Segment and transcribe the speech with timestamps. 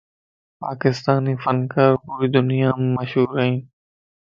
[0.61, 3.57] پاڪستاني فنڪارَ پوري دنيامَ مشھور ائين.